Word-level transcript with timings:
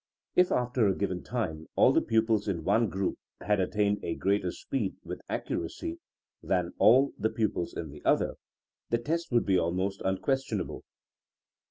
If 0.35 0.51
after 0.51 0.87
a 0.87 0.95
given 0.95 1.21
time 1.21 1.67
all 1.75 1.91
the 1.93 2.01
pu 2.01 2.23
pils 2.23 2.47
in 2.47 2.63
one 2.63 2.89
group 2.89 3.19
had 3.41 3.59
attained 3.59 3.99
a 4.03 4.15
greater 4.15 4.51
speed 4.51 4.95
with 5.03 5.21
accuracy 5.29 5.99
than 6.41 6.73
all 6.79 7.13
the 7.19 7.29
pupils 7.29 7.75
in 7.77 7.91
the 7.91 8.03
other, 8.03 8.33
the 8.89 8.97
test 8.97 9.31
would 9.31 9.45
be 9.45 9.59
almost 9.59 10.01
unquestionable. 10.03 10.83